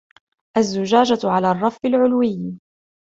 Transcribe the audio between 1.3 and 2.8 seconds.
الرف العُلوي.